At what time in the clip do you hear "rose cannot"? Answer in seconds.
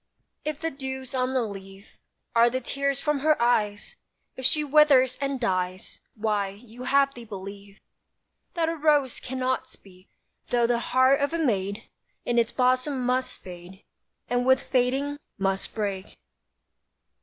8.75-9.69